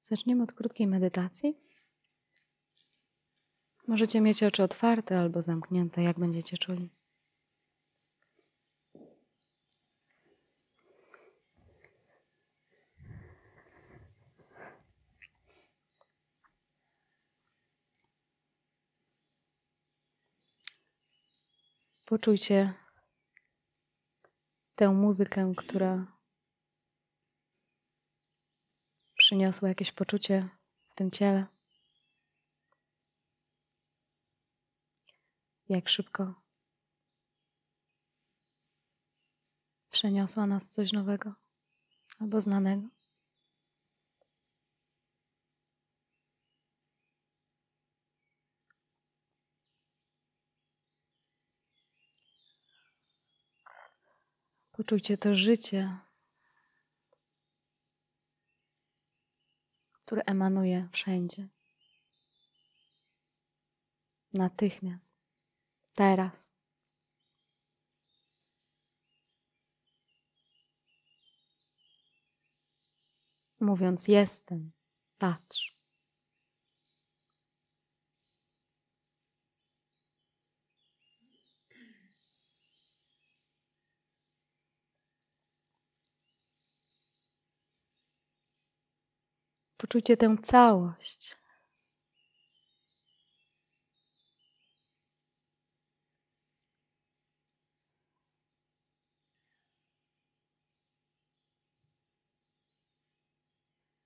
Zaczniemy 0.00 0.42
od 0.42 0.52
krótkiej 0.52 0.86
medytacji. 0.86 1.58
Możecie 3.86 4.20
mieć 4.20 4.42
oczy 4.42 4.62
otwarte 4.62 5.20
albo 5.20 5.42
zamknięte, 5.42 6.02
jak 6.02 6.18
będziecie 6.20 6.58
czuli. 6.58 6.90
Poczujcie 22.14 22.74
tę 24.74 24.88
muzykę, 24.88 25.52
która 25.56 26.06
przyniosła 29.14 29.68
jakieś 29.68 29.92
poczucie 29.92 30.48
w 30.88 30.94
tym 30.94 31.10
ciele. 31.10 31.46
Jak 35.68 35.88
szybko 35.88 36.34
przeniosła 39.90 40.46
nas 40.46 40.70
coś 40.70 40.92
nowego 40.92 41.34
albo 42.18 42.40
znanego. 42.40 42.88
Poczujcie 54.76 55.18
to 55.18 55.34
życie, 55.34 55.98
które 59.92 60.22
emanuje 60.22 60.88
wszędzie. 60.92 61.48
Natychmiast, 64.32 65.16
teraz. 65.94 66.52
Mówiąc 73.60 74.08
jestem, 74.08 74.72
patrz. 75.18 75.73
Poczujcie 89.84 90.16
tę 90.16 90.36
całość. 90.42 91.36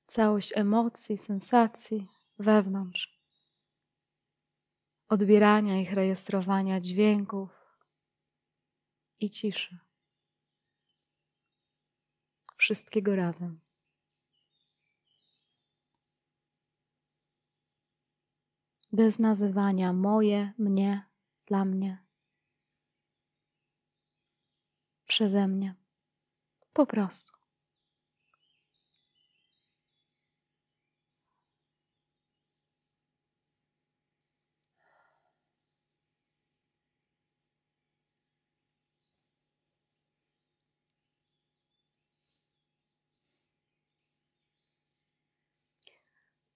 Całość 0.06 0.52
emocji, 0.54 1.18
sensacji 1.18 2.06
wewnątrz, 2.38 3.20
odbierania 5.08 5.80
ich, 5.80 5.92
rejestrowania 5.92 6.80
dźwięków 6.80 7.50
i 9.20 9.30
ciszy. 9.30 9.78
Wszystkiego 12.56 13.16
razem. 13.16 13.67
Bez 18.92 19.18
nazywania 19.18 19.92
moje, 19.92 20.52
mnie, 20.58 21.06
dla 21.46 21.64
mnie, 21.64 21.98
przeze 25.06 25.48
mnie. 25.48 25.74
Po 26.72 26.86
prostu. 26.86 27.37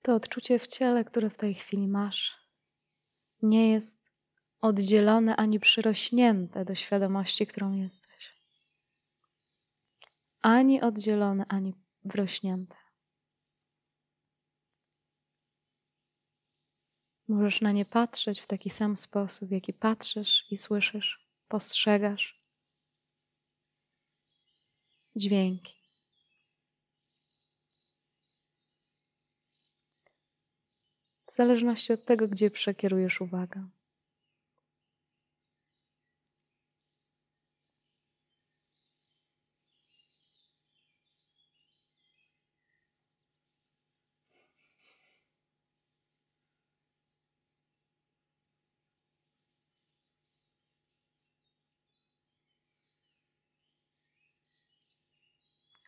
To 0.02 0.14
odczucie 0.14 0.58
w 0.58 0.66
ciele, 0.66 1.04
które 1.04 1.30
w 1.30 1.36
tej 1.36 1.54
chwili 1.54 1.88
masz, 1.88 2.36
nie 3.42 3.72
jest 3.72 4.12
oddzielone 4.60 5.36
ani 5.36 5.60
przyrośnięte 5.60 6.64
do 6.64 6.74
świadomości, 6.74 7.46
którą 7.46 7.72
jesteś. 7.72 8.42
Ani 10.40 10.80
oddzielone, 10.80 11.46
ani 11.48 11.74
wrośnięte. 12.04 12.76
Możesz 17.28 17.60
na 17.60 17.72
nie 17.72 17.84
patrzeć 17.84 18.40
w 18.40 18.46
taki 18.46 18.70
sam 18.70 18.96
sposób, 18.96 19.48
w 19.48 19.52
jaki 19.52 19.72
patrzysz 19.72 20.46
i 20.50 20.56
słyszysz, 20.56 21.28
postrzegasz 21.48 22.42
dźwięki. 25.16 25.81
W 31.32 31.34
zależności 31.34 31.92
od 31.92 32.04
tego, 32.04 32.28
gdzie 32.28 32.50
przekierujesz 32.50 33.20
uwagę. 33.20 33.68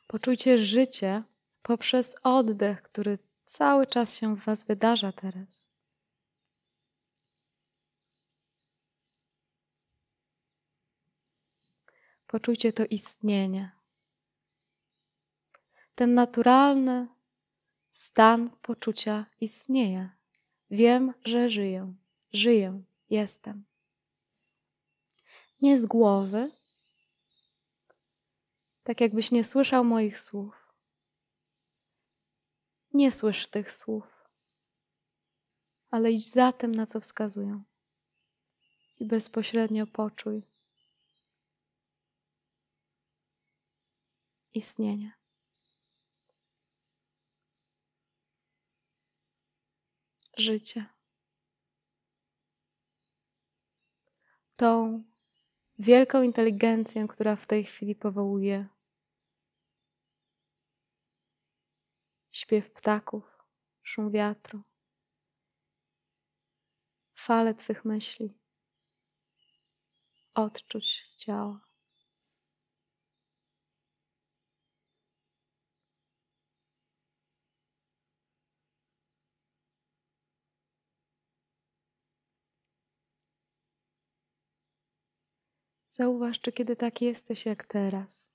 Poczujcie 0.06 0.58
życie 0.58 1.22
poprzez 1.62 2.16
oddech, 2.22 2.82
który 2.82 3.18
cały 3.44 3.86
czas 3.86 4.18
się 4.18 4.36
w 4.36 4.44
Was 4.44 4.64
wydarza 4.64 5.12
teraz. 5.12 5.70
Poczujcie 12.26 12.72
to 12.72 12.84
istnienie. 12.84 13.70
Ten 15.94 16.14
naturalny 16.14 17.08
stan 17.90 18.50
poczucia 18.62 19.26
istnieje. 19.40 20.10
Wiem, 20.70 21.14
że 21.24 21.50
żyję, 21.50 21.94
żyję, 22.32 22.82
jestem. 23.10 23.64
Nie 25.60 25.78
z 25.78 25.86
głowy, 25.86 26.50
tak 28.82 29.00
jakbyś 29.00 29.30
nie 29.30 29.44
słyszał 29.44 29.84
moich 29.84 30.18
słów 30.18 30.63
nie 32.94 33.12
słysz 33.12 33.48
tych 33.48 33.72
słów, 33.72 34.28
ale 35.90 36.12
idź 36.12 36.30
za 36.30 36.52
tym, 36.52 36.74
na 36.74 36.86
co 36.86 37.00
wskazują 37.00 37.62
i 39.00 39.06
bezpośrednio 39.06 39.86
poczuj 39.86 40.42
istnienie. 44.54 45.12
Życie. 50.36 50.86
Tą 54.56 55.02
wielką 55.78 56.22
inteligencję, 56.22 57.08
która 57.08 57.36
w 57.36 57.46
tej 57.46 57.64
chwili 57.64 57.94
powołuje 57.94 58.73
śpiew 62.34 62.70
ptaków, 62.72 63.24
szum 63.82 64.10
wiatru, 64.10 64.62
fale 67.14 67.54
Twych 67.54 67.84
myśli, 67.84 68.38
odczuć 70.34 71.02
z 71.04 71.16
ciała. 71.16 71.60
Zauważ, 85.88 86.40
czy 86.40 86.52
kiedy 86.52 86.76
tak 86.76 87.02
jesteś 87.02 87.46
jak 87.46 87.66
teraz, 87.66 88.33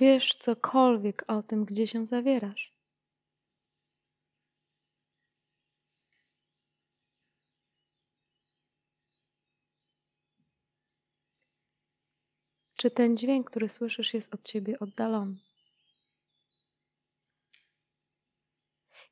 wiesz 0.00 0.34
cokolwiek 0.34 1.24
o 1.26 1.42
tym, 1.42 1.64
gdzie 1.64 1.86
się 1.86 2.06
zawierasz. 2.06 2.78
Czy 12.76 12.90
ten 12.90 13.16
dźwięk, 13.16 13.50
który 13.50 13.68
słyszysz, 13.68 14.14
jest 14.14 14.34
od 14.34 14.42
ciebie 14.42 14.78
oddalony? 14.78 15.36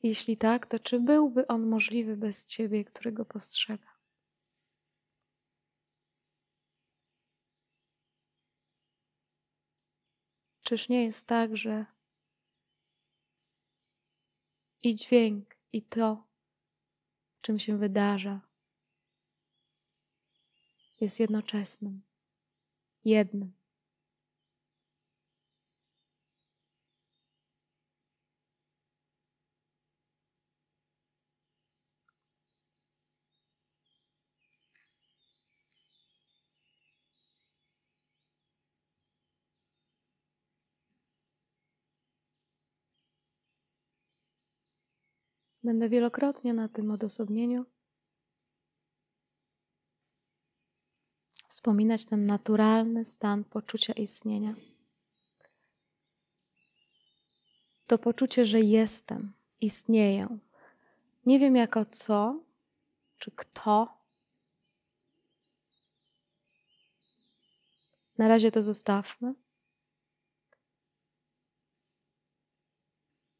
Jeśli 0.03 0.37
tak, 0.37 0.67
to 0.67 0.79
czy 0.79 1.01
byłby 1.01 1.47
on 1.47 1.67
możliwy 1.67 2.17
bez 2.17 2.47
ciebie, 2.47 2.85
którego 2.85 3.25
postrzega? 3.25 3.96
Czyż 10.67 10.89
nie 10.89 11.05
jest 11.05 11.27
tak, 11.27 11.57
że 11.57 11.87
i 14.83 14.95
dźwięk, 14.95 15.57
i 15.73 15.83
to, 15.83 16.27
czym 17.41 17.59
się 17.59 17.79
wydarza, 17.79 18.41
jest 21.01 21.21
jednoczesnym, 21.21 22.03
jednym? 23.05 23.53
Będę 45.67 45.89
wielokrotnie 45.89 46.55
na 46.55 46.69
tym 46.69 46.91
odosobnieniu 46.91 47.65
wspominać 51.49 52.05
ten 52.05 52.27
naturalny 52.27 53.07
stan 53.07 53.45
poczucia 53.45 53.93
istnienia. 53.93 54.55
To 57.87 57.99
poczucie, 57.99 58.47
że 58.47 58.61
jestem, 58.61 59.33
istnieję. 59.61 60.39
Nie 61.27 61.39
wiem 61.39 61.57
jako 61.57 61.85
co, 61.85 62.41
czy 63.19 63.31
kto. 63.31 63.99
Na 68.19 68.29
razie 68.29 68.51
to 68.51 68.63
zostawmy. 68.63 69.35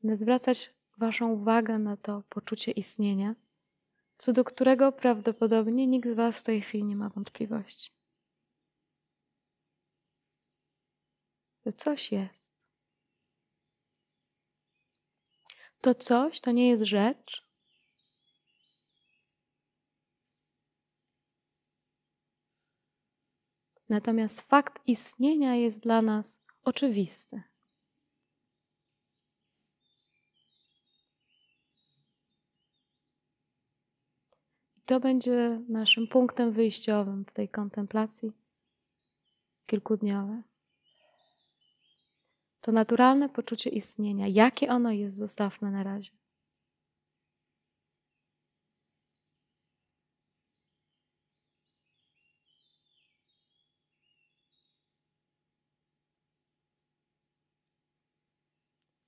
Będę 0.03 0.17
zwracać 0.17 0.77
Waszą 0.97 1.33
uwagę 1.33 1.79
na 1.79 1.97
to 1.97 2.23
poczucie 2.29 2.73
istnienia, 2.73 3.35
co 4.17 4.33
do 4.33 4.45
którego 4.45 4.93
prawdopodobnie 4.93 5.87
nikt 5.87 6.09
z 6.09 6.17
Was 6.17 6.41
w 6.41 6.43
tej 6.43 6.61
chwili 6.61 6.85
nie 6.85 6.97
ma 6.97 7.09
wątpliwości. 7.09 7.93
Że 11.67 11.73
coś 11.73 12.13
jest. 12.13 12.67
To 15.81 15.95
coś 15.95 16.41
to 16.41 16.53
nie 16.53 16.69
jest 16.69 16.85
rzecz. 16.85 17.47
Natomiast 23.89 24.41
fakt 24.41 24.83
istnienia 24.87 25.55
jest 25.55 25.83
dla 25.83 26.03
nas 26.03 26.41
oczywisty. 26.65 27.43
To 34.87 35.01
będzie 35.01 35.61
naszym 35.69 36.09
punktem 36.09 36.53
wyjściowym 36.53 37.25
w 37.25 37.33
tej 37.33 37.49
kontemplacji 37.49 38.33
kilkudniowej. 39.67 40.43
To 42.61 42.73
naturalne 42.73 43.29
poczucie 43.29 43.71
istnienia. 43.71 44.27
Jakie 44.29 44.69
ono 44.69 44.93
jest, 44.93 45.19
zostawmy 45.19 45.71
na 45.71 45.83
razie. 45.83 46.11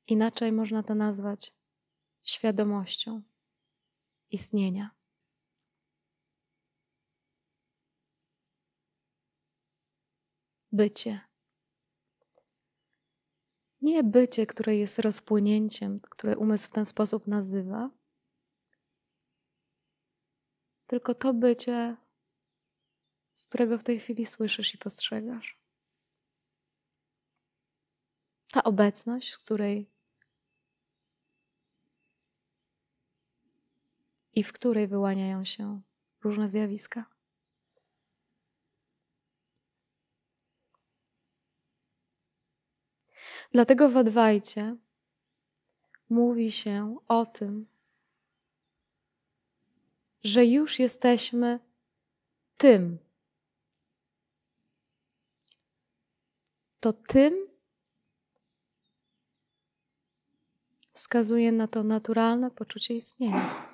Inaczej 0.06 0.52
można 0.52 0.82
to 0.82 0.94
nazwać 0.94 1.52
świadomością 2.22 3.22
istnienia. 4.30 4.97
Bycie. 10.72 11.20
Nie 13.80 14.04
bycie, 14.04 14.46
które 14.46 14.76
jest 14.76 14.98
rozpłynięciem, 14.98 16.00
które 16.00 16.36
umysł 16.36 16.68
w 16.68 16.72
ten 16.72 16.86
sposób 16.86 17.26
nazywa, 17.26 17.90
tylko 20.86 21.14
to 21.14 21.34
bycie, 21.34 21.96
z 23.32 23.46
którego 23.46 23.78
w 23.78 23.84
tej 23.84 24.00
chwili 24.00 24.26
słyszysz 24.26 24.74
i 24.74 24.78
postrzegasz. 24.78 25.58
Ta 28.52 28.64
obecność, 28.64 29.32
z 29.32 29.44
której 29.44 29.90
i 34.32 34.44
w 34.44 34.52
której 34.52 34.88
wyłaniają 34.88 35.44
się 35.44 35.80
różne 36.22 36.48
zjawiska. 36.48 37.17
Dlatego 43.52 43.88
w 43.90 43.96
Adwajcie 43.96 44.76
mówi 46.10 46.52
się 46.52 46.96
o 47.08 47.26
tym, 47.26 47.66
że 50.24 50.46
już 50.46 50.78
jesteśmy 50.78 51.60
tym. 52.56 52.98
To 56.80 56.92
tym 56.92 57.48
wskazuje 60.92 61.52
na 61.52 61.68
to 61.68 61.84
naturalne 61.84 62.50
poczucie 62.50 62.94
istnienia. 62.94 63.68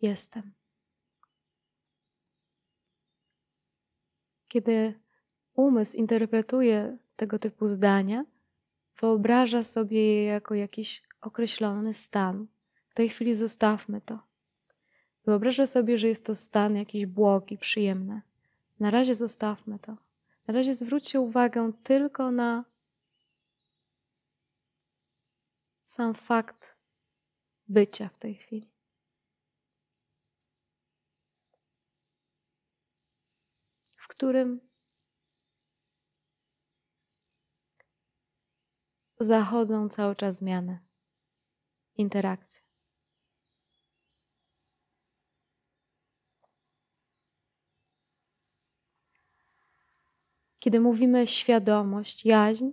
Jestem. 0.00 0.54
Kiedy 4.48 5.01
umysł 5.54 5.96
interpretuje 5.96 6.98
tego 7.16 7.38
typu 7.38 7.66
zdania, 7.66 8.24
wyobraża 9.00 9.64
sobie 9.64 10.14
je 10.14 10.24
jako 10.24 10.54
jakiś 10.54 11.02
określony 11.20 11.94
stan. 11.94 12.46
W 12.88 12.94
tej 12.94 13.08
chwili 13.08 13.34
zostawmy 13.34 14.00
to. 14.00 14.18
Wyobraża 15.24 15.66
sobie, 15.66 15.98
że 15.98 16.08
jest 16.08 16.26
to 16.26 16.34
stan 16.34 16.76
jakiś 16.76 17.06
błogi, 17.06 17.58
przyjemny. 17.58 18.22
Na 18.80 18.90
razie 18.90 19.14
zostawmy 19.14 19.78
to. 19.78 19.96
Na 20.46 20.54
razie 20.54 20.74
zwróćcie 20.74 21.20
uwagę 21.20 21.72
tylko 21.82 22.30
na 22.30 22.64
sam 25.84 26.14
fakt 26.14 26.76
bycia 27.68 28.08
w 28.08 28.18
tej 28.18 28.34
chwili. 28.34 28.72
W 33.96 34.08
którym 34.08 34.60
zachodzą 39.22 39.88
cały 39.88 40.16
czas 40.16 40.36
zmiany, 40.36 40.78
interakcje. 41.96 42.62
Kiedy 50.58 50.80
mówimy 50.80 51.26
świadomość, 51.26 52.24
jaźń, 52.24 52.70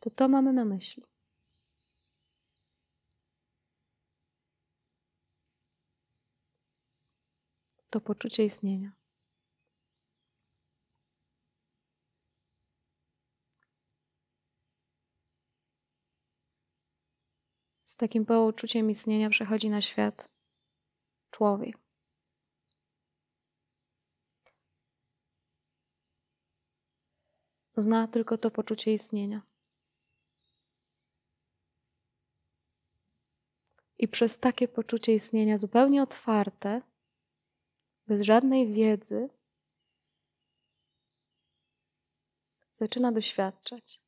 to 0.00 0.10
to 0.10 0.28
mamy 0.28 0.52
na 0.52 0.64
myśli. 0.64 1.04
To 7.90 8.00
poczucie 8.00 8.44
istnienia. 8.44 8.97
Takim 17.98 18.26
poczuciem 18.26 18.90
istnienia 18.90 19.30
przechodzi 19.30 19.70
na 19.70 19.80
świat 19.80 20.28
człowiek. 21.30 21.76
Zna 27.76 28.08
tylko 28.08 28.38
to 28.38 28.50
poczucie 28.50 28.92
istnienia. 28.92 29.42
I 33.98 34.08
przez 34.08 34.38
takie 34.38 34.68
poczucie 34.68 35.14
istnienia 35.14 35.58
zupełnie 35.58 36.02
otwarte, 36.02 36.82
bez 38.06 38.22
żadnej 38.22 38.72
wiedzy, 38.72 39.28
zaczyna 42.72 43.12
doświadczać. 43.12 44.07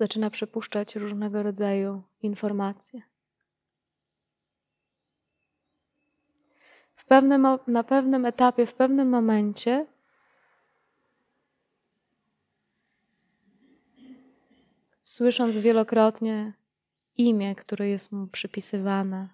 Zaczyna 0.00 0.30
przepuszczać 0.30 0.96
różnego 0.96 1.42
rodzaju 1.42 2.02
informacje. 2.22 3.02
W 6.94 7.04
pewnym, 7.04 7.46
na 7.66 7.84
pewnym 7.84 8.26
etapie, 8.26 8.66
w 8.66 8.74
pewnym 8.74 9.08
momencie 9.08 9.86
słysząc 15.04 15.56
wielokrotnie 15.56 16.52
imię, 17.16 17.54
które 17.54 17.88
jest 17.88 18.12
mu 18.12 18.26
przypisywane, 18.26 19.28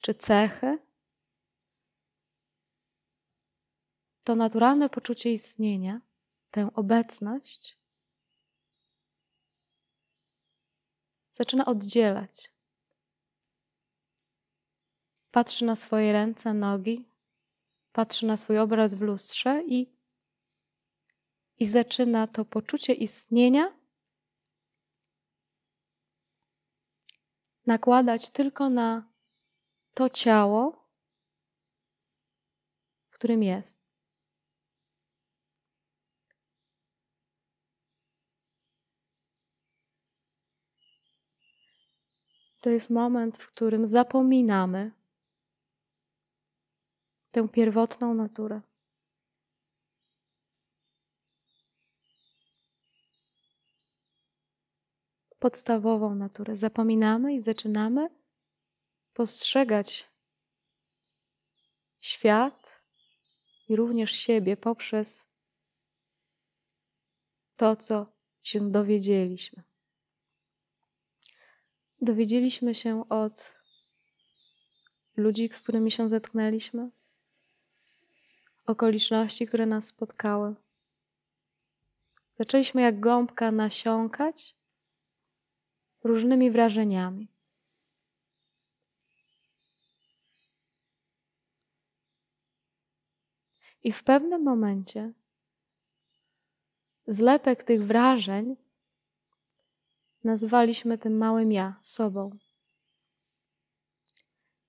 czy 0.00 0.14
cechy, 0.14 0.78
to 4.24 4.34
naturalne 4.34 4.88
poczucie 4.88 5.32
istnienia, 5.32 6.00
tę 6.50 6.68
obecność, 6.74 7.79
zaczyna 11.40 11.64
oddzielać. 11.64 12.50
Patrzy 15.30 15.64
na 15.64 15.76
swoje 15.76 16.12
ręce, 16.12 16.54
nogi, 16.54 17.08
patrzy 17.92 18.26
na 18.26 18.36
swój 18.36 18.58
obraz 18.58 18.94
w 18.94 19.00
lustrze 19.00 19.62
i, 19.66 19.92
i 21.58 21.66
zaczyna 21.66 22.26
to 22.26 22.44
poczucie 22.44 22.92
istnienia 22.92 23.72
nakładać 27.66 28.30
tylko 28.30 28.70
na 28.70 29.12
to 29.94 30.10
ciało, 30.10 30.88
w 33.10 33.14
którym 33.14 33.42
jest. 33.42 33.89
To 42.60 42.70
jest 42.70 42.90
moment, 42.90 43.38
w 43.38 43.46
którym 43.46 43.86
zapominamy 43.86 44.92
tę 47.30 47.48
pierwotną 47.48 48.14
naturę. 48.14 48.60
podstawową 55.40 56.14
naturę. 56.14 56.56
Zapominamy 56.56 57.34
i 57.34 57.40
zaczynamy 57.40 58.08
postrzegać 59.14 60.08
świat 62.00 62.82
i 63.68 63.76
również 63.76 64.12
siebie 64.12 64.56
poprzez 64.56 65.26
to, 67.56 67.76
co 67.76 68.06
się 68.42 68.70
dowiedzieliśmy. 68.70 69.69
Dowiedzieliśmy 72.02 72.74
się 72.74 73.08
od 73.08 73.54
ludzi, 75.16 75.48
z 75.52 75.62
którymi 75.62 75.90
się 75.90 76.08
zetknęliśmy, 76.08 76.90
okoliczności, 78.66 79.46
które 79.46 79.66
nas 79.66 79.86
spotkały. 79.86 80.54
Zaczęliśmy 82.34 82.82
jak 82.82 83.00
gąbka 83.00 83.50
nasiąkać 83.50 84.56
różnymi 86.04 86.50
wrażeniami. 86.50 87.28
I 93.84 93.92
w 93.92 94.04
pewnym 94.04 94.42
momencie 94.42 95.12
zlepek 97.06 97.64
tych 97.64 97.86
wrażeń 97.86 98.56
nazwaliśmy 100.24 100.98
tym 100.98 101.16
małym 101.16 101.52
ja, 101.52 101.78
sobą. 101.82 102.30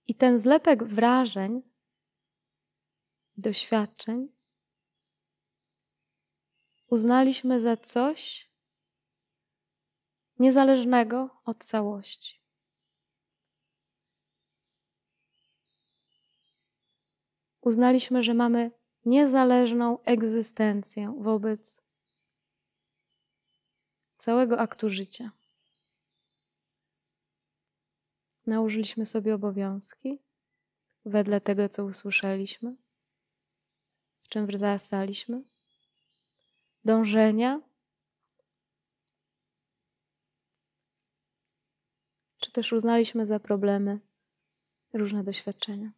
I 0.07 0.15
ten 0.15 0.39
zlepek 0.39 0.83
wrażeń, 0.83 1.61
doświadczeń 3.37 4.27
uznaliśmy 6.87 7.61
za 7.61 7.77
coś, 7.77 8.51
niezależnego 10.39 11.29
od 11.45 11.63
całości. 11.63 12.41
Uznaliśmy, 17.61 18.23
że 18.23 18.33
mamy 18.33 18.71
niezależną 19.05 20.03
egzystencję 20.03 21.15
wobec 21.19 21.81
całego 24.17 24.59
aktu 24.59 24.89
życia. 24.89 25.31
Nałożyliśmy 28.51 29.05
sobie 29.05 29.35
obowiązki 29.35 30.19
wedle 31.05 31.41
tego, 31.41 31.69
co 31.69 31.85
usłyszeliśmy, 31.85 32.75
w 34.23 34.27
czym 34.29 34.47
wzrastaliśmy, 34.47 35.43
dążenia, 36.85 37.61
czy 42.39 42.51
też 42.51 42.73
uznaliśmy 42.73 43.25
za 43.25 43.39
problemy 43.39 43.99
różne 44.93 45.23
doświadczenia. 45.23 45.91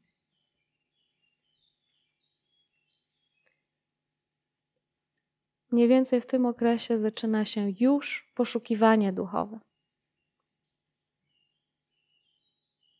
Mniej 5.71 5.87
więcej 5.87 6.21
w 6.21 6.25
tym 6.25 6.45
okresie 6.45 6.97
zaczyna 6.97 7.45
się 7.45 7.71
już 7.79 8.31
poszukiwanie 8.35 9.13
duchowe. 9.13 9.59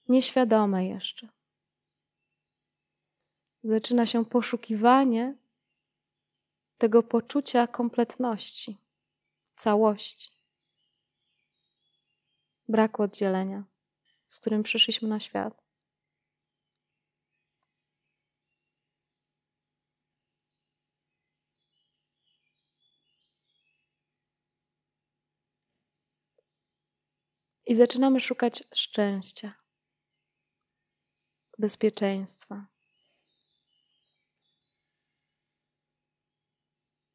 Nieświadome 0.08 0.88
jeszcze. 0.88 1.30
Zaczyna 3.64 4.06
się 4.06 4.26
poszukiwanie 4.26 5.36
tego 6.78 7.04
poczucia 7.04 7.68
kompletności, 7.68 8.78
całości 9.56 10.34
braku 12.68 13.04
oddzielenia, 13.04 13.64
z 14.28 14.40
którym 14.40 14.64
przyszliśmy 14.64 15.08
na 15.10 15.20
świat. 15.20 15.64
I 27.66 27.76
zaczynamy 27.76 28.20
szukać 28.22 28.64
szczęścia, 28.74 29.63
bezpieczeństwa. 31.58 32.66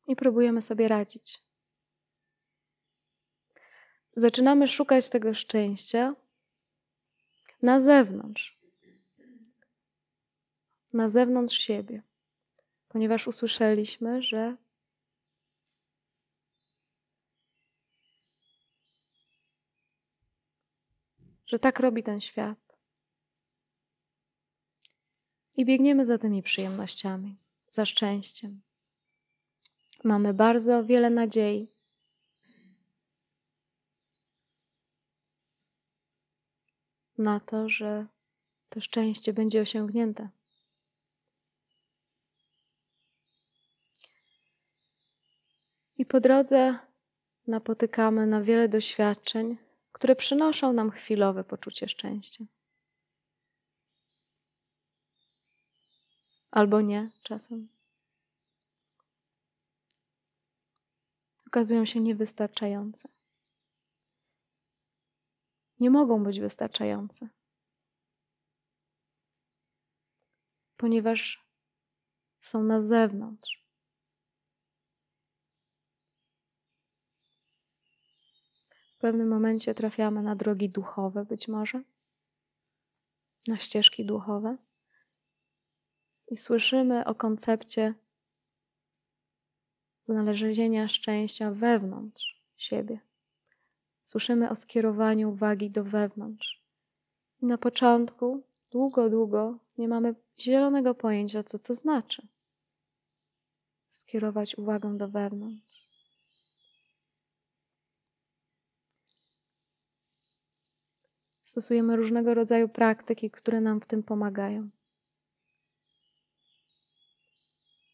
I 0.07 0.16
próbujemy 0.16 0.62
sobie 0.62 0.88
radzić 0.88 1.49
zaczynamy 4.18 4.68
szukać 4.68 5.11
tego 5.11 5.35
szczęścia 5.35 6.14
na 7.62 7.80
zewnątrz, 7.80 8.59
na 10.92 11.09
zewnątrz 11.09 11.59
siebie, 11.59 12.02
ponieważ 12.88 13.26
usłyszeliśmy, 13.26 14.23
że 14.23 14.57
że 21.47 21.59
tak 21.59 21.80
robi 21.80 22.02
ten 22.02 22.21
świat. 22.21 22.67
I 25.58 25.64
biegniemy 25.64 26.04
za 26.04 26.18
tymi 26.18 26.42
przyjemnościami, 26.42 27.36
za 27.70 27.86
szczęściem. 27.86 28.60
Mamy 30.04 30.34
bardzo 30.34 30.84
wiele 30.84 31.10
nadziei 31.10 31.68
na 37.18 37.40
to, 37.40 37.68
że 37.68 38.06
to 38.68 38.80
szczęście 38.80 39.32
będzie 39.32 39.60
osiągnięte. 39.60 40.28
po 46.08 46.20
drodze 46.20 46.78
napotykamy 47.46 48.26
na 48.26 48.42
wiele 48.42 48.68
doświadczeń, 48.68 49.56
które 49.92 50.16
przynoszą 50.16 50.72
nam 50.72 50.90
chwilowe 50.90 51.44
poczucie 51.44 51.88
szczęścia. 51.88 52.44
Albo 56.50 56.81
nie, 56.81 57.11
czasem. 57.23 57.69
Okazują 61.47 61.85
się 61.85 62.00
niewystarczające. 62.00 63.09
Nie 65.81 65.90
mogą 65.90 66.25
być 66.25 66.40
wystarczające, 66.40 67.28
ponieważ 70.76 71.45
są 72.40 72.62
na 72.62 72.81
zewnątrz. 72.81 73.64
W 78.97 79.00
pewnym 79.00 79.28
momencie 79.28 79.75
trafiamy 79.75 80.23
na 80.23 80.37
drogi 80.37 80.71
duchowe, 80.71 81.25
być 81.25 81.49
może, 81.49 81.83
na 83.49 83.59
ścieżki 83.59 84.05
duchowe, 84.05 84.57
i 86.30 86.37
słyszymy 86.37 87.04
o 87.04 87.14
koncepcie 87.14 87.94
znalezienia 90.04 90.88
szczęścia 90.88 91.50
wewnątrz 91.50 92.42
siebie. 92.56 93.00
Słyszymy 94.02 94.50
o 94.50 94.54
skierowaniu 94.54 95.30
uwagi 95.30 95.70
do 95.70 95.85
wewnątrz. 95.85 96.62
I 97.42 97.47
na 97.47 97.58
początku, 97.58 98.42
długo, 98.70 99.11
długo, 99.11 99.58
nie 99.78 99.88
mamy 99.88 100.14
zielonego 100.38 100.94
pojęcia, 100.94 101.42
co 101.42 101.58
to 101.58 101.75
znaczy. 101.75 102.26
Skierować 103.88 104.58
uwagę 104.58 104.97
do 104.97 105.08
wewnątrz. 105.08 105.88
Stosujemy 111.44 111.97
różnego 111.97 112.35
rodzaju 112.35 112.68
praktyki, 112.68 113.30
które 113.30 113.61
nam 113.61 113.80
w 113.80 113.87
tym 113.87 114.02
pomagają. 114.02 114.68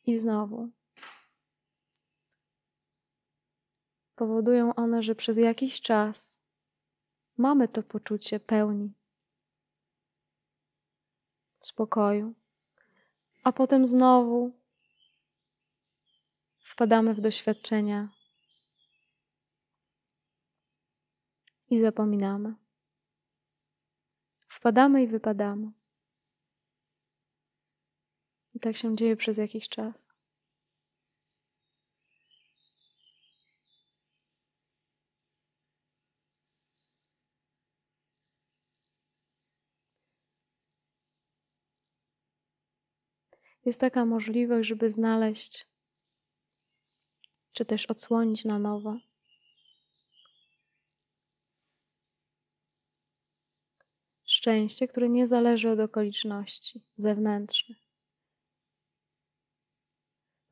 I 0.07 0.19
znowu 0.19 0.71
powodują 4.15 4.75
one, 4.75 5.03
że 5.03 5.15
przez 5.15 5.37
jakiś 5.37 5.81
czas 5.81 6.41
mamy 7.37 7.69
to 7.69 7.83
poczucie 7.83 8.41
pełni, 8.41 8.93
spokoju, 11.61 12.35
a 13.45 13.53
potem 13.53 13.87
znowu 13.87 14.53
wpadamy 16.65 17.15
w 17.15 17.21
doświadczenia 17.21 18.09
i 21.71 21.81
zapominamy. 21.81 22.55
Wpadamy 24.49 25.03
i 25.03 25.07
wypadamy. 25.07 25.73
I 28.55 28.61
tak 28.61 28.77
się 28.77 28.97
dzieje 28.97 29.17
przez 29.17 29.39
jakiś 29.39 29.69
czas. 29.69 30.09
Jest 43.64 43.81
taka 43.81 44.05
możliwość, 44.05 44.69
żeby 44.69 44.90
znaleźć, 44.90 45.69
czy 47.53 47.64
też 47.64 47.87
odsłonić 47.87 48.45
na 48.45 48.59
nowo 48.59 48.97
szczęście, 54.25 54.88
które 54.88 55.09
nie 55.09 55.27
zależy 55.27 55.71
od 55.71 55.81
okoliczności 55.81 56.83
zewnętrznych, 56.97 57.84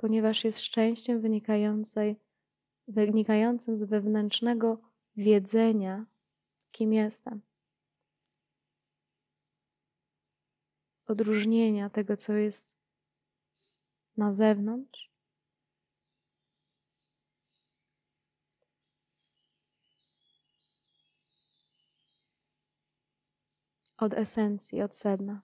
ponieważ 0.03 0.45
jest 0.45 0.61
szczęściem 0.61 1.21
wynikającym 2.89 3.77
z 3.77 3.83
wewnętrznego 3.83 4.79
wiedzenia, 5.17 6.07
kim 6.73 6.93
jestem. 6.93 7.41
Odróżnienia 11.07 11.91
tego, 11.91 12.17
co 12.17 12.33
jest 12.33 12.77
na 14.17 14.33
zewnątrz 14.33 15.11
od 23.97 24.15
esencji, 24.15 24.83
od 24.83 24.95
sedna. 24.95 25.43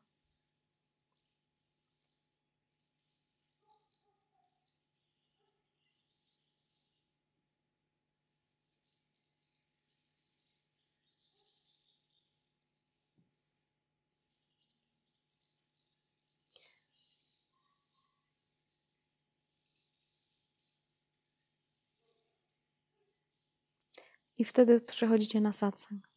I 24.38 24.44
wtedy 24.44 24.80
przechodzicie 24.80 25.40
na 25.40 25.52
satsang. 25.52 26.08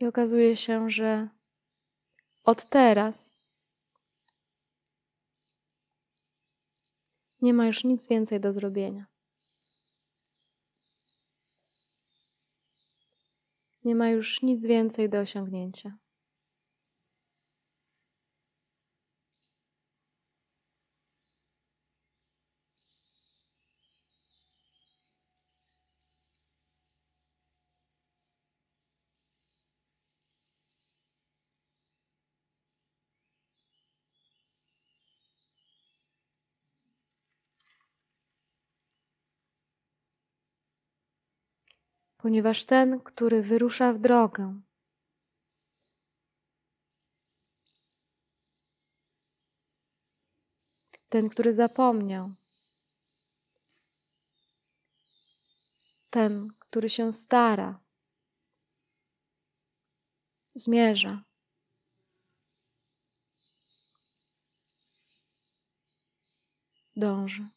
I 0.00 0.06
okazuje 0.06 0.56
się, 0.56 0.90
że 0.90 1.28
od 2.44 2.64
teraz 2.64 3.38
nie 7.40 7.54
ma 7.54 7.66
już 7.66 7.84
nic 7.84 8.08
więcej 8.08 8.40
do 8.40 8.52
zrobienia. 8.52 9.06
Nie 13.84 13.94
ma 13.94 14.08
już 14.08 14.42
nic 14.42 14.66
więcej 14.66 15.10
do 15.10 15.20
osiągnięcia. 15.20 16.03
Ponieważ 42.24 42.64
ten, 42.64 43.00
który 43.00 43.42
wyrusza 43.42 43.92
w 43.92 43.98
drogę, 43.98 44.60
ten, 51.08 51.28
który 51.28 51.54
zapomniał, 51.54 52.30
ten, 56.10 56.48
który 56.58 56.90
się 56.90 57.12
stara, 57.12 57.80
zmierza. 60.54 61.24
Dąży. 66.96 67.48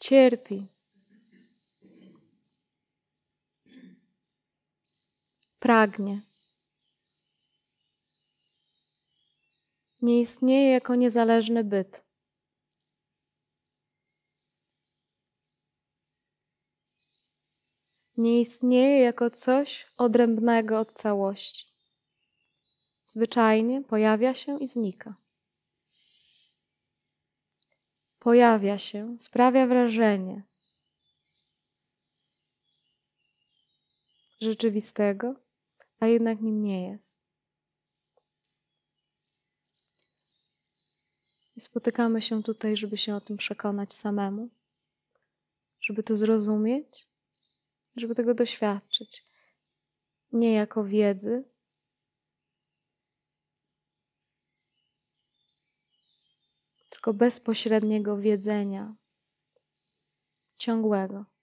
Cierpi. 0.00 0.73
Pragnie. 5.64 6.20
Nie 10.02 10.20
istnieje 10.20 10.70
jako 10.70 10.94
niezależny 10.94 11.64
byt. 11.64 12.04
Nie 18.16 18.40
istnieje 18.40 18.98
jako 18.98 19.30
coś 19.30 19.86
odrębnego 19.96 20.80
od 20.80 20.92
całości. 20.92 21.66
Zwyczajnie 23.04 23.82
pojawia 23.82 24.34
się 24.34 24.58
i 24.58 24.68
znika. 24.68 25.14
Pojawia 28.18 28.78
się, 28.78 29.18
sprawia 29.18 29.66
wrażenie 29.66 30.42
rzeczywistego, 34.40 35.43
a 36.04 36.06
jednak 36.06 36.40
nim 36.40 36.62
nie 36.62 36.88
jest. 36.88 37.24
I 41.56 41.60
spotykamy 41.60 42.22
się 42.22 42.42
tutaj, 42.42 42.76
żeby 42.76 42.98
się 42.98 43.14
o 43.14 43.20
tym 43.20 43.36
przekonać 43.36 43.94
samemu, 43.94 44.50
żeby 45.80 46.02
to 46.02 46.16
zrozumieć, 46.16 47.08
żeby 47.96 48.14
tego 48.14 48.34
doświadczyć. 48.34 49.24
Nie 50.32 50.52
jako 50.52 50.84
wiedzy, 50.84 51.44
tylko 56.90 57.14
bezpośredniego 57.14 58.18
wiedzenia, 58.18 58.94
ciągłego. 60.56 61.33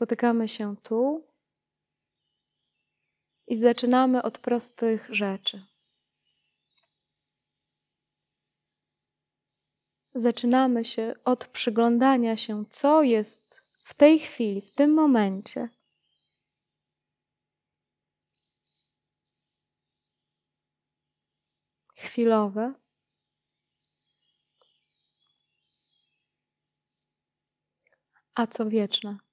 Spotykamy 0.00 0.48
się 0.48 0.76
tu 0.76 1.24
i 3.46 3.56
zaczynamy 3.56 4.22
od 4.22 4.38
prostych 4.38 5.08
rzeczy. 5.10 5.66
Zaczynamy 10.14 10.84
się 10.84 11.14
od 11.24 11.46
przyglądania 11.46 12.36
się, 12.36 12.64
co 12.70 13.02
jest 13.02 13.60
w 13.84 13.94
tej 13.94 14.18
chwili, 14.18 14.60
w 14.60 14.70
tym 14.70 14.94
momencie. 14.94 15.68
Chwilowe. 21.96 22.74
A 28.34 28.46
co 28.46 28.68
wieczne? 28.68 29.29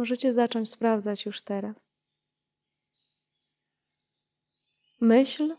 Możecie 0.00 0.32
zacząć 0.32 0.70
sprawdzać 0.70 1.26
już 1.26 1.42
teraz. 1.42 1.90
Myśl 5.00 5.56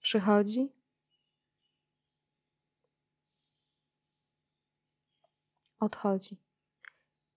przychodzi. 0.00 0.68
Odchodzi. 5.80 6.36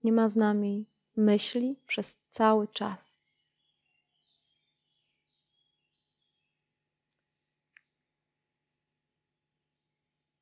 Nie 0.03 0.11
ma 0.11 0.29
z 0.29 0.35
nami 0.35 0.85
myśli 1.15 1.75
przez 1.87 2.17
cały 2.29 2.67
czas. 2.67 3.19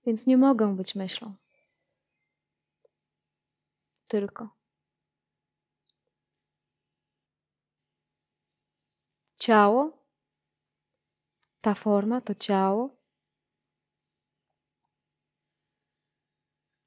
Więc 0.05 0.27
nie 0.27 0.37
mogą 0.37 0.75
być 0.75 0.95
myślą 0.95 1.35
tylko. 4.07 4.49
Ciało, 9.35 9.97
ta 11.61 11.73
forma 11.75 12.21
to 12.21 12.35
ciało, 12.35 12.97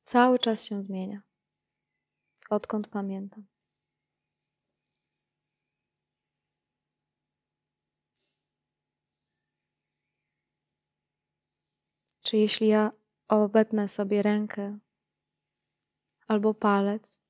cały 0.05 0.39
czas 0.39 0.65
się 0.65 0.83
zmienia, 0.83 1.23
odkąd 2.51 2.89
pamiętam. 2.89 3.47
Czy 12.23 12.37
jeśli 12.37 12.69
ja 12.69 12.93
obetnę 13.29 13.89
sobie 13.89 14.23
rękę 14.23 14.79
albo 16.31 16.55
palec, 16.55 17.21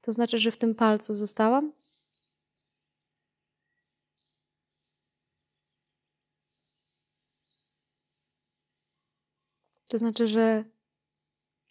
to 0.00 0.12
znaczy, 0.12 0.38
że 0.38 0.50
w 0.50 0.56
tym 0.56 0.74
palcu 0.74 1.14
zostałam? 1.14 1.72
To 9.88 9.98
znaczy, 9.98 10.26
że 10.26 10.64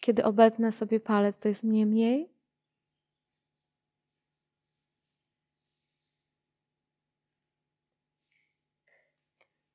kiedy 0.00 0.24
obetnę 0.24 0.72
sobie 0.72 1.00
palec, 1.00 1.38
to 1.38 1.48
jest 1.48 1.62
mnie 1.62 1.86
mniej? 1.86 2.30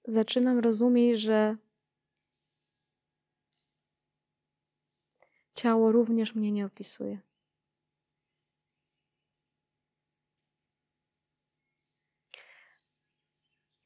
Zaczynam 0.07 0.59
rozumieć, 0.59 1.21
że 1.21 1.57
Ciało 5.61 5.91
również 5.91 6.35
mnie 6.35 6.51
nie 6.51 6.65
opisuje. 6.65 7.19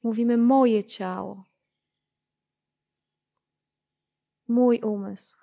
Mówimy 0.03 0.37
moje 0.37 0.83
ciało, 0.83 1.43
mój 4.47 4.81
umysł, 4.81 5.37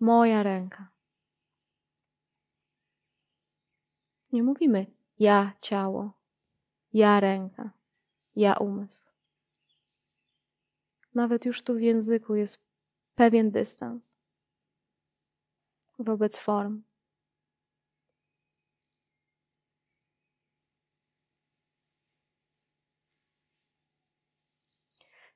moja 0.00 0.42
ręka. 0.42 0.88
Nie 4.32 4.42
mówimy 4.42 4.86
ja 5.18 5.52
ciało, 5.60 6.12
ja 6.92 7.20
ręka, 7.20 7.70
ja 8.36 8.56
umysł. 8.56 9.12
Nawet 11.14 11.44
już 11.44 11.62
tu 11.62 11.74
w 11.74 11.80
języku 11.80 12.34
jest 12.34 12.58
pewien 13.14 13.50
dystans 13.50 14.23
wobec 15.98 16.38
form. 16.38 16.82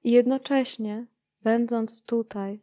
I 0.04 0.10
jednocześnie, 0.10 1.06
będąc 1.42 2.02
tutaj, 2.02 2.60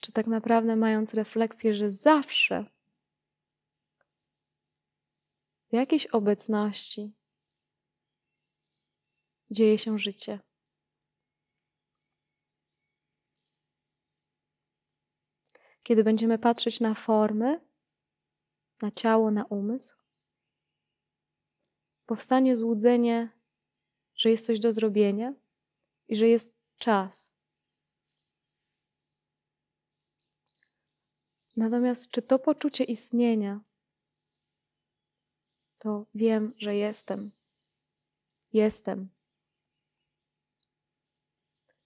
czy 0.00 0.12
tak 0.12 0.26
naprawdę 0.26 0.76
mając 0.76 1.14
refleksję, 1.14 1.74
że 1.74 1.90
zawsze 1.90 2.64
w 5.70 5.72
jakiejś 5.72 6.06
obecności 6.06 7.12
dzieje 9.50 9.78
się 9.78 9.98
życie. 9.98 10.38
Kiedy 15.82 16.04
będziemy 16.04 16.38
patrzeć 16.38 16.80
na 16.80 16.94
formy, 16.94 17.60
na 18.82 18.90
ciało, 18.90 19.30
na 19.30 19.44
umysł, 19.44 19.96
powstanie 22.06 22.56
złudzenie, 22.56 23.30
że 24.14 24.30
jest 24.30 24.46
coś 24.46 24.60
do 24.60 24.72
zrobienia 24.72 25.34
i 26.08 26.16
że 26.16 26.28
jest 26.28 26.56
czas. 26.78 27.34
Natomiast 31.56 32.10
czy 32.10 32.22
to 32.22 32.38
poczucie 32.38 32.84
istnienia, 32.84 33.60
to 35.78 36.06
wiem, 36.14 36.54
że 36.56 36.74
jestem. 36.74 37.32
Jestem. 38.52 39.08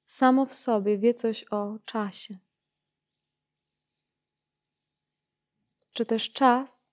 Samo 0.07 0.47
w 0.47 0.55
sobie 0.55 0.99
wie 0.99 1.15
coś 1.15 1.45
o 1.51 1.79
czasie. 1.85 2.39
Czy 5.95 6.07
też 6.07 6.33
czas 6.33 6.91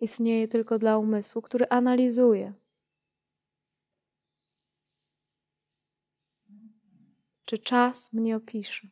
istnieje 0.00 0.48
tylko 0.48 0.78
dla 0.78 0.98
umysłu, 0.98 1.42
który 1.42 1.66
analizuje. 1.68 2.52
Czy 7.44 7.58
czas 7.58 8.12
mnie 8.12 8.36
opisze? 8.36 8.88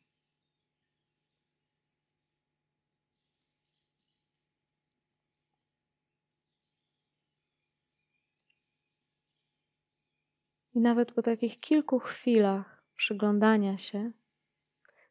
I 10.74 10.80
nawet 10.80 11.12
po 11.12 11.22
takich 11.22 11.60
kilku 11.60 11.98
chwilach 11.98 12.84
przyglądania 12.96 13.78
się, 13.78 14.12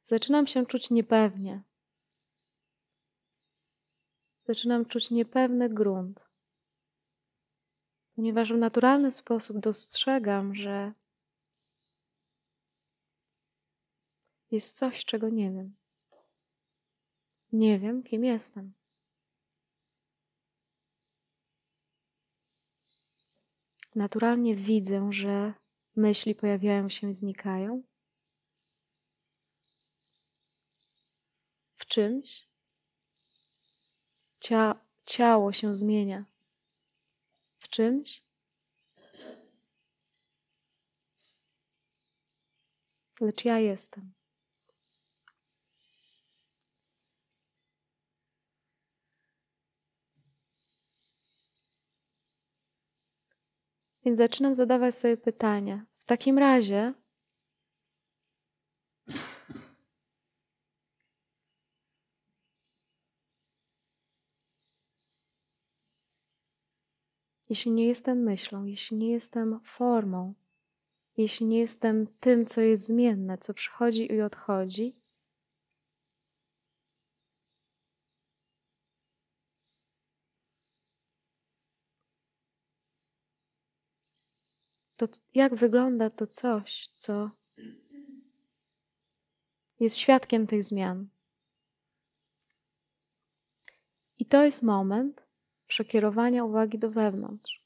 zaczynam 0.04 0.48
się 0.48 0.66
czuć 0.66 0.90
niepewnie 0.90 1.64
zaczynam 4.48 4.86
czuć 4.86 5.12
niepewny 5.12 5.70
grunt, 5.70 6.30
ponieważ 8.16 8.54
w 8.54 8.58
naturalny 8.58 9.12
sposób 9.12 9.60
dostrzegam, 9.60 10.56
że 10.56 10.94
jest 14.52 14.78
coś, 14.78 15.06
czego 15.06 15.30
nie 15.30 15.52
wiem. 15.52 15.76
Nie 17.52 17.80
wiem, 17.80 18.04
kim 18.04 18.26
jestem. 18.26 18.74
Naturalnie 23.96 24.56
widzę, 24.56 25.14
że 25.14 25.54
myśli 25.96 26.36
pojawiają 26.36 26.90
się 26.90 27.10
i 27.10 27.16
znikają. 27.16 27.84
W 31.76 31.86
czymś 31.86 32.53
Cia 34.44 34.76
ciało 35.06 35.54
się 35.54 35.76
zmienia. 35.76 36.26
W 37.60 37.68
czymś 37.70 38.24
lecz 43.22 43.46
ja 43.46 43.60
jestem. 43.60 44.14
Więc 54.06 54.18
zaczynam 54.18 54.54
zadawać 54.54 54.96
sobie 54.96 55.18
pytania. 55.18 55.86
W 56.00 56.06
takim 56.06 56.38
razie, 56.38 56.94
jeśli 67.54 67.72
nie 67.72 67.88
jestem 67.88 68.18
myślą, 68.24 68.66
jeśli 68.66 68.98
nie 68.98 69.12
jestem 69.12 69.60
formą, 69.64 70.34
jeśli 71.18 71.46
nie 71.46 71.60
jestem 71.60 72.08
tym, 72.20 72.46
co 72.46 72.62
jest 72.62 72.88
zmienne, 72.88 73.38
co 73.38 73.54
przychodzi 73.54 74.12
i 74.12 74.22
odchodzi, 74.22 74.96
to 84.98 85.08
jak 85.34 85.56
wygląda 85.56 86.10
to 86.10 86.28
coś, 86.28 86.88
co 86.88 87.32
jest 89.80 89.98
świadkiem 89.98 90.48
tych 90.48 90.64
zmian. 90.64 91.10
I 94.20 94.26
to 94.26 94.44
jest 94.44 94.62
moment 94.62 95.23
przekierowania 95.74 96.44
uwagi 96.44 96.80
do 96.80 96.92
wewnątrz. 96.92 97.64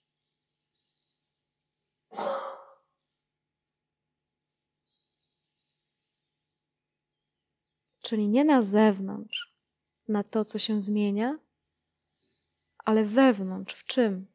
Czyli 8.01 8.29
nie 8.29 8.45
na 8.45 8.61
zewnątrz, 8.61 9.53
na 10.07 10.23
to, 10.23 10.45
co 10.45 10.59
się 10.59 10.81
zmienia, 10.81 11.39
ale 12.77 13.05
wewnątrz, 13.05 13.75
w 13.75 13.85
czym? 13.85 14.27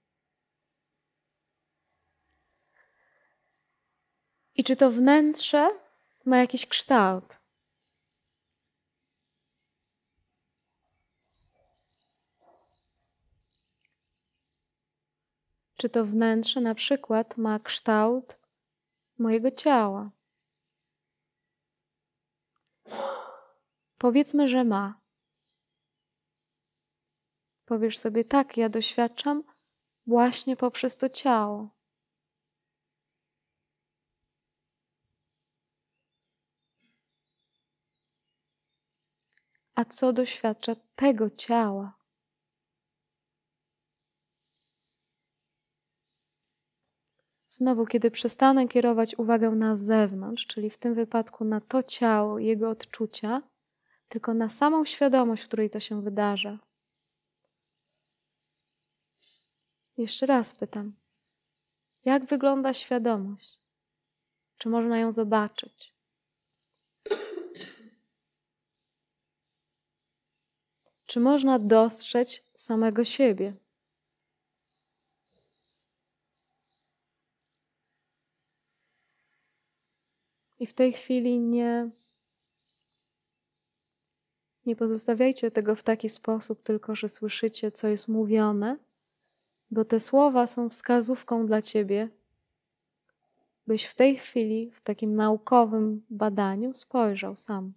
I 4.55 4.65
czy 4.65 4.77
to 4.77 4.91
wnętrze 4.91 5.71
ma 6.25 6.39
jakiś 6.39 6.67
kształt? 6.67 7.42
Czy 15.83 15.89
to 15.89 16.05
wnętrze 16.05 16.61
na 16.61 16.75
przykład 16.75 17.37
ma 17.37 17.59
kształt 17.59 18.37
mojego 19.19 19.51
ciała? 19.51 20.11
Powiedzmy, 23.99 24.49
że 24.49 24.65
ma. 24.65 25.01
Powiesz 27.65 27.99
sobie, 27.99 28.25
tak, 28.25 28.57
ja 28.57 28.69
doświadczam 28.69 29.45
właśnie 30.07 30.57
poprzez 30.57 30.97
to 30.97 31.09
ciało. 31.09 31.69
A 39.75 39.85
co 39.85 40.13
doświadcza 40.13 40.77
tego 40.97 41.31
ciała? 41.31 42.02
Znowu, 47.53 47.87
kiedy 47.87 48.11
przestanę 48.11 48.69
kierować 48.69 49.19
uwagę 49.19 49.51
na 49.51 49.77
zewnątrz, 49.77 50.47
czyli 50.47 50.71
w 50.71 50.79
tym 50.79 50.95
wypadku 50.95 51.45
na 51.45 51.61
to 51.61 51.83
ciało, 51.83 52.39
jego 52.39 52.71
odczucia, 52.71 53.43
tylko 54.09 54.35
na 54.35 54.49
samą 54.49 54.85
świadomość, 54.85 55.43
w 55.43 55.47
której 55.47 55.71
to 55.71 55.81
się 55.81 56.03
wydarza. 56.03 56.59
Jeszcze 59.97 60.27
raz 60.27 60.53
pytam: 60.53 60.93
jak 62.05 62.25
wygląda 62.25 62.73
świadomość? 62.73 63.59
Czy 64.59 64.69
można 64.69 64.99
ją 64.99 65.13
zobaczyć? 65.13 65.95
Czy 71.07 71.21
można 71.21 71.59
dostrzec 71.59 72.41
samego 72.55 73.05
siebie? 73.05 73.62
I 80.63 80.67
w 80.67 80.75
tej 80.75 80.93
chwili 80.93 81.41
nie, 81.41 81.91
nie 84.67 84.77
pozostawiajcie 84.77 85.51
tego 85.51 85.77
w 85.77 85.83
taki 85.83 86.09
sposób, 86.09 86.63
tylko 86.63 86.95
że 86.95 87.09
słyszycie, 87.09 87.73
co 87.73 87.89
jest 87.89 88.09
mówione, 88.09 88.79
bo 89.71 89.85
te 89.85 90.01
słowa 90.01 90.47
są 90.47 90.69
wskazówką 90.69 91.47
dla 91.47 91.63
ciebie, 91.63 92.09
byś 93.67 93.85
w 93.85 93.95
tej 93.95 94.17
chwili, 94.17 94.71
w 94.71 94.81
takim 94.81 95.15
naukowym 95.15 96.07
badaniu, 96.11 96.75
spojrzał 96.75 97.37
sam. 97.37 97.73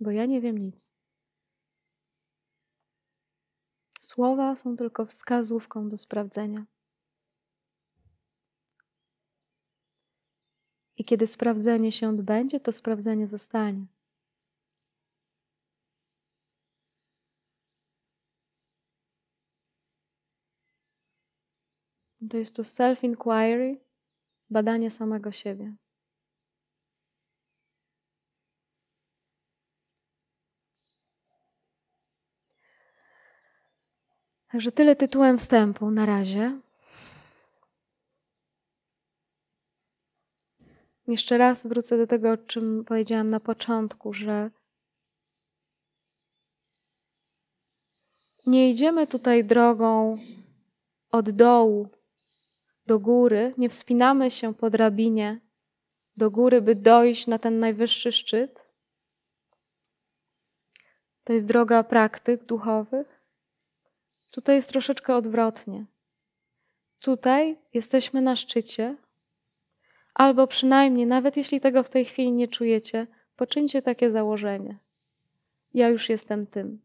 Bo 0.00 0.10
ja 0.10 0.26
nie 0.26 0.40
wiem 0.40 0.58
nic. 0.58 0.99
Słowa 4.20 4.56
są 4.56 4.76
tylko 4.76 5.06
wskazówką 5.06 5.88
do 5.88 5.98
sprawdzenia. 5.98 6.66
I 10.96 11.04
kiedy 11.04 11.26
sprawdzenie 11.26 11.92
się 11.92 12.08
odbędzie, 12.08 12.60
to 12.60 12.72
sprawdzenie 12.72 13.28
zostanie. 13.28 13.86
To 22.30 22.36
jest 22.36 22.56
to 22.56 22.62
self-inquiry, 22.62 23.76
badanie 24.50 24.90
samego 24.90 25.32
siebie. 25.32 25.74
Także 34.52 34.72
tyle 34.72 34.96
tytułem 34.96 35.38
wstępu 35.38 35.90
na 35.90 36.06
razie. 36.06 36.60
Jeszcze 41.06 41.38
raz 41.38 41.66
wrócę 41.66 41.98
do 41.98 42.06
tego, 42.06 42.30
o 42.30 42.36
czym 42.36 42.84
powiedziałam 42.84 43.30
na 43.30 43.40
początku, 43.40 44.12
że 44.12 44.50
nie 48.46 48.70
idziemy 48.70 49.06
tutaj 49.06 49.44
drogą 49.44 50.18
od 51.12 51.30
dołu 51.30 51.88
do 52.86 52.98
góry, 52.98 53.54
nie 53.58 53.68
wspinamy 53.68 54.30
się 54.30 54.54
po 54.54 54.70
drabinie 54.70 55.40
do 56.16 56.30
góry, 56.30 56.62
by 56.62 56.74
dojść 56.74 57.26
na 57.26 57.38
ten 57.38 57.58
najwyższy 57.58 58.12
szczyt. 58.12 58.60
To 61.24 61.32
jest 61.32 61.48
droga 61.48 61.84
praktyk 61.84 62.44
duchowych. 62.44 63.19
Tutaj 64.30 64.56
jest 64.56 64.68
troszeczkę 64.70 65.16
odwrotnie. 65.16 65.86
Tutaj 67.00 67.58
jesteśmy 67.74 68.20
na 68.20 68.36
szczycie, 68.36 68.96
albo 70.14 70.46
przynajmniej, 70.46 71.06
nawet 71.06 71.36
jeśli 71.36 71.60
tego 71.60 71.82
w 71.82 71.90
tej 71.90 72.04
chwili 72.04 72.32
nie 72.32 72.48
czujecie, 72.48 73.06
poczyńcie 73.36 73.82
takie 73.82 74.10
założenie. 74.10 74.78
Ja 75.74 75.88
już 75.88 76.08
jestem 76.08 76.46
tym. 76.46 76.82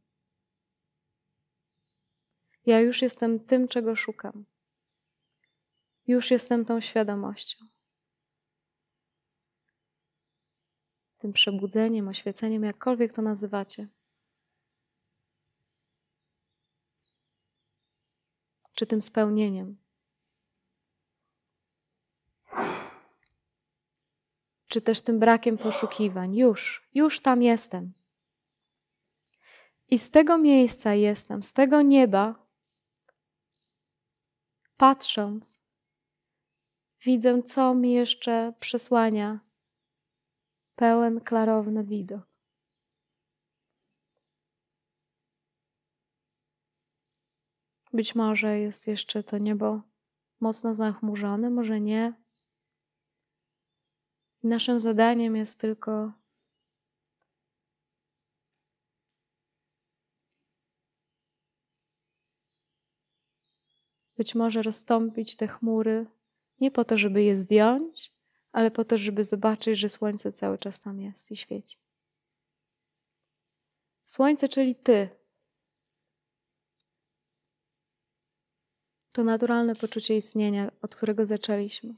Ja 2.65 2.79
już 2.79 3.01
jestem 3.01 3.39
tym, 3.39 3.67
czego 3.67 3.95
szukam. 3.95 4.45
Już 6.08 6.31
jestem 6.31 6.65
tą 6.65 6.81
świadomością. 6.81 7.65
Tym 11.17 11.34
przebudzeniem, 11.34 12.08
oświeceniem, 12.08 12.63
jakkolwiek 12.63 13.13
to 13.13 13.21
nazywacie. 13.21 13.88
Czy 18.76 18.86
tym 18.86 19.02
spełnieniem. 19.02 19.86
czy 24.76 24.82
też 24.82 25.02
tym 25.02 25.20
brakiem 25.20 25.58
poszukiwań. 25.58 26.36
Już, 26.36 26.90
już 26.94 27.22
tam 27.22 27.44
jestem. 27.44 27.94
I 29.90 30.00
z 30.00 30.12
tego 30.12 30.38
miejsca 30.38 30.94
jestem, 30.94 31.44
z 31.44 31.54
tego 31.54 31.82
nieba, 31.82 32.48
patrząc, 34.78 35.62
widzę, 37.06 37.44
co 37.44 37.74
mi 37.74 37.94
jeszcze 37.94 38.54
przesłania 38.60 39.40
pełen, 40.76 41.22
klarowny 41.22 41.84
widok. 41.84 42.35
Być 47.95 48.15
może 48.15 48.60
jest 48.60 48.88
jeszcze 48.88 49.23
to 49.23 49.38
niebo 49.38 49.81
mocno 50.39 50.73
zachmurzone, 50.73 51.49
może 51.49 51.81
nie. 51.81 52.13
Naszym 54.43 54.79
zadaniem 54.79 55.36
jest 55.36 55.60
tylko 55.60 56.12
być 64.17 64.36
może 64.36 64.62
rozstąpić 64.62 65.36
te 65.36 65.47
chmury 65.47 66.05
nie 66.60 66.71
po 66.71 66.86
to, 66.86 66.97
żeby 66.97 67.23
je 67.23 67.36
zdjąć, 67.36 68.12
ale 68.51 68.71
po 68.71 68.86
to, 68.86 68.97
żeby 68.97 69.23
zobaczyć, 69.23 69.79
że 69.79 69.89
słońce 69.89 70.31
cały 70.31 70.58
czas 70.58 70.81
tam 70.81 71.01
jest 71.01 71.31
i 71.31 71.36
świeci. 71.36 71.77
Słońce, 74.05 74.49
czyli 74.49 74.75
Ty. 74.75 75.25
To 79.15 79.23
naturalne 79.23 79.75
poczucie 79.75 80.17
istnienia, 80.17 80.71
od 80.82 80.95
którego 80.95 81.25
zaczęliśmy. 81.25 81.95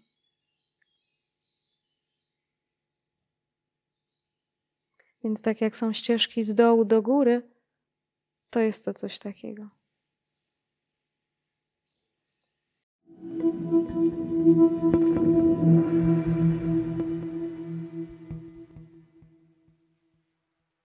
Więc 5.23 5.41
tak 5.41 5.62
jak 5.62 5.77
są 5.77 5.93
ścieżki 5.93 6.43
z 6.43 6.56
dołu 6.56 6.86
do 6.86 7.01
góry, 7.01 7.41
to 8.49 8.60
jest 8.60 8.86
to 8.86 8.93
coś 8.93 9.19
takiego. 9.19 9.69
Thank 13.89 14.93
you. 14.93 14.96